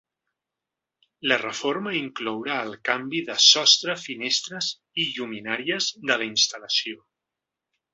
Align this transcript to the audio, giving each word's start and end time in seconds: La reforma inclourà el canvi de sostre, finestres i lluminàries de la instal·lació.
La 1.31 1.37
reforma 1.41 1.93
inclourà 1.99 2.57
el 2.69 2.75
canvi 2.91 3.23
de 3.29 3.37
sostre, 3.51 3.99
finestres 4.09 4.75
i 5.05 5.09
lluminàries 5.15 5.95
de 6.11 6.19
la 6.23 6.31
instal·lació. 6.37 7.09